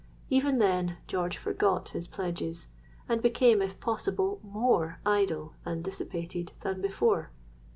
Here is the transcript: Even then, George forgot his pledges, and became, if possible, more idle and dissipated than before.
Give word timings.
Even 0.31 0.57
then, 0.57 0.97
George 1.05 1.37
forgot 1.37 1.89
his 1.89 2.07
pledges, 2.07 2.69
and 3.07 3.21
became, 3.21 3.61
if 3.61 3.79
possible, 3.79 4.39
more 4.41 4.99
idle 5.05 5.53
and 5.63 5.83
dissipated 5.83 6.53
than 6.61 6.81
before. 6.81 7.29